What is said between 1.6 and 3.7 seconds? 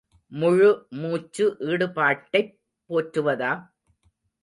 ஈடுபாட்டைப் போற்றுவதா?